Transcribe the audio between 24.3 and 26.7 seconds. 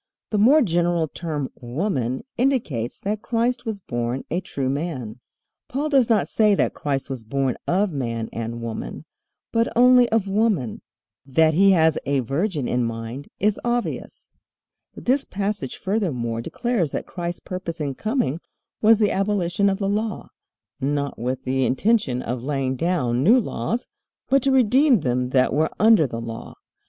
"to redeem them that were under the law."